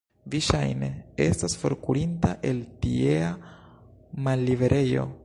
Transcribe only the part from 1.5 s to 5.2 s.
forkurinta el tiea malliberejo?